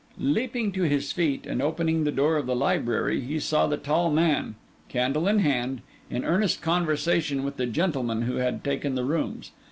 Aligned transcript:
Leaping 0.17 0.71
to 0.71 0.81
his 0.81 1.11
feet, 1.11 1.45
and 1.45 1.61
opening 1.61 2.03
the 2.05 2.11
door 2.11 2.35
of 2.35 2.47
the 2.47 2.55
library, 2.55 3.21
he 3.21 3.39
saw 3.39 3.67
the 3.67 3.77
tall 3.77 4.09
man, 4.09 4.55
candle 4.89 5.27
in 5.27 5.37
hand, 5.37 5.81
in 6.09 6.25
earnest 6.25 6.59
conversation 6.59 7.43
with 7.43 7.57
the 7.57 7.67
gentleman 7.67 8.23
who 8.23 8.37
had 8.37 8.63
taken 8.63 8.95
the 8.95 9.05
rooms. 9.05 9.51